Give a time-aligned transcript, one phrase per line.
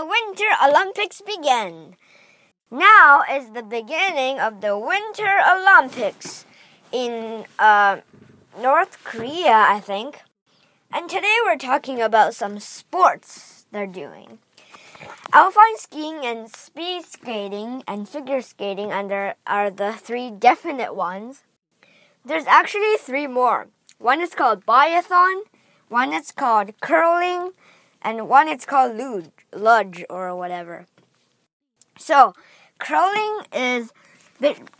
[0.00, 1.94] the Winter Olympics begin.
[2.70, 6.46] Now is the beginning of the Winter Olympics
[6.90, 7.98] in uh,
[8.58, 10.22] North Korea, I think.
[10.90, 14.38] And today we're talking about some sports they're doing.
[15.34, 21.42] Alpine skiing and speed skating and figure skating under are the three definite ones.
[22.24, 23.68] There's actually three more.
[23.98, 25.42] One is called biathlon,
[25.90, 27.52] one is called curling,
[28.02, 30.86] and one it's called luge, luge or whatever.
[31.98, 32.34] So,
[32.78, 33.92] curling is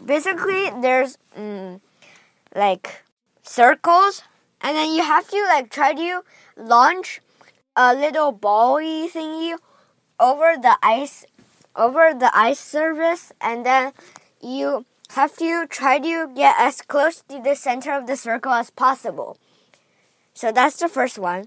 [0.04, 1.80] basically there's mm,
[2.54, 3.02] like
[3.42, 4.22] circles,
[4.60, 6.22] and then you have to like try to
[6.56, 7.20] launch
[7.76, 9.56] a little bally thingy
[10.18, 11.24] over the ice
[11.76, 13.92] over the ice surface, and then
[14.42, 18.70] you have to try to get as close to the center of the circle as
[18.70, 19.36] possible.
[20.34, 21.46] So that's the first one,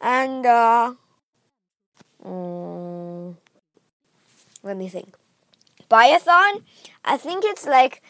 [0.00, 0.94] and uh,
[4.62, 5.14] let me think.
[5.90, 6.62] Biathlon,
[7.04, 8.02] I think it's like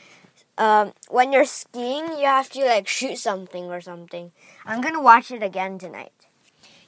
[0.57, 4.33] um, when you're skiing, you have to like shoot something or something.
[4.67, 6.13] I'm gonna watch it again tonight.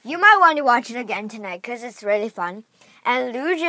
[0.03, 2.63] You might want to watch it again tonight because it's really fun.
[3.05, 3.61] And luge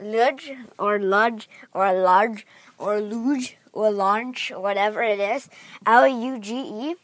[0.00, 2.46] luge or luge or luge
[2.78, 5.48] or luge or launch or whatever it is.
[5.86, 6.94] L U G E.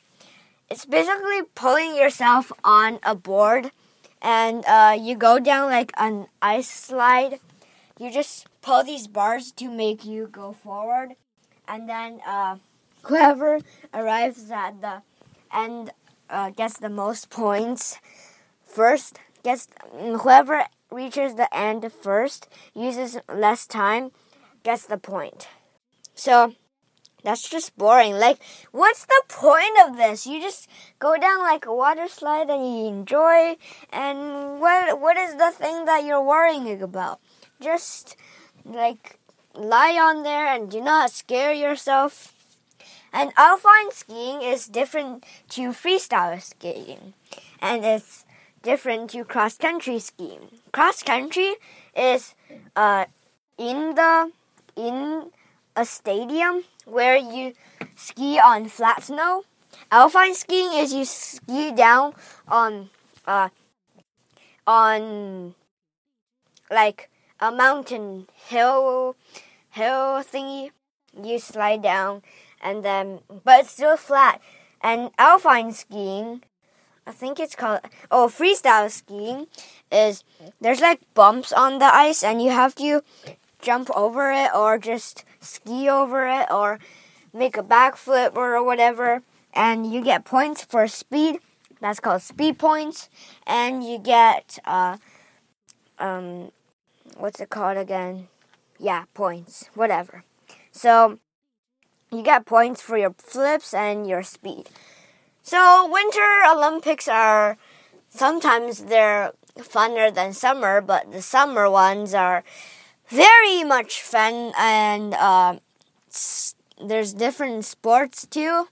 [0.68, 3.70] It's basically pulling yourself on a board,
[4.20, 7.38] and uh, you go down like an ice slide.
[7.98, 11.16] You just pull these bars to make you go forward
[11.66, 12.56] and then uh,
[13.04, 13.60] whoever
[13.94, 15.02] arrives at the
[15.52, 15.90] end
[16.28, 17.98] uh, gets the most points
[18.66, 19.18] first.
[19.42, 24.10] Gets whoever reaches the end first uses less time
[24.62, 25.48] gets the point.
[26.14, 26.54] So
[27.22, 28.14] that's just boring.
[28.14, 28.38] Like,
[28.72, 30.26] what's the point of this?
[30.26, 33.56] You just go down like a water slide and you enjoy.
[33.90, 37.20] And what what is the thing that you're worrying about?
[37.60, 38.16] Just
[38.64, 39.18] like
[39.54, 42.34] lie on there and do not scare yourself.
[43.12, 47.14] And alpine skiing is different to freestyle skiing,
[47.62, 48.26] and it's
[48.62, 50.60] different to cross country skiing.
[50.72, 51.54] Cross country
[51.96, 52.34] is
[52.74, 53.06] uh,
[53.56, 54.32] in the
[54.76, 55.30] in
[55.74, 57.54] a stadium where you
[57.94, 59.44] ski on flat snow.
[59.90, 62.12] Alpine skiing is you ski down
[62.48, 62.90] on
[63.26, 63.48] uh,
[64.66, 65.54] on
[66.70, 67.08] like
[67.40, 69.16] a mountain hill
[69.70, 70.70] hill thingy.
[71.22, 72.22] You slide down,
[72.60, 74.40] and then but it's still flat.
[74.82, 76.42] And alpine skiing,
[77.06, 77.80] I think it's called
[78.10, 79.46] oh freestyle skiing,
[79.90, 80.24] is
[80.60, 83.02] there's like bumps on the ice, and you have to
[83.60, 86.78] jump over it or just ski over it or
[87.32, 89.22] make a backflip or whatever.
[89.52, 91.40] And you get points for speed.
[91.80, 93.08] That's called speed points.
[93.46, 94.98] And you get uh,
[95.98, 96.52] um,
[97.16, 98.28] what's it called again?
[98.78, 100.24] yeah, points, whatever.
[100.72, 101.18] So
[102.10, 104.68] you get points for your flips and your speed.
[105.42, 107.56] So winter Olympics are
[108.08, 112.44] sometimes they're funner than summer, but the summer ones are
[113.08, 115.58] very much fun and uh,
[116.84, 118.68] there's different sports too.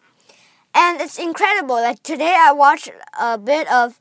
[0.77, 1.77] And it's incredible.
[1.77, 3.99] Like today, I watched a bit of,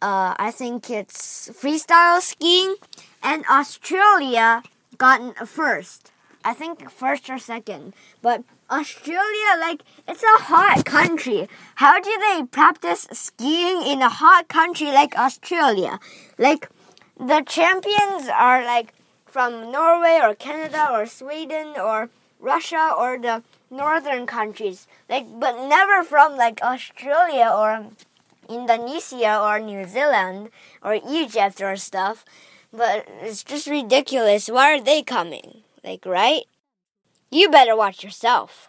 [0.00, 2.76] uh, I think it's freestyle skiing,
[3.22, 4.62] and Australia
[4.96, 6.12] gotten first.
[6.44, 7.94] I think first or second.
[8.22, 11.48] But Australia, like, it's a hot country.
[11.76, 15.98] How do they practice skiing in a hot country like Australia?
[16.38, 16.68] Like,
[17.18, 18.94] the champions are like
[19.26, 24.86] from Norway or Canada or Sweden or Russia or the northern countries.
[25.08, 27.86] Like, but never from like Australia or
[28.48, 30.50] Indonesia or New Zealand
[30.82, 32.24] or Egypt or stuff.
[32.72, 34.48] But it's just ridiculous.
[34.48, 35.62] Why are they coming?
[35.84, 36.44] Like, right?
[37.30, 38.68] You better watch yourself.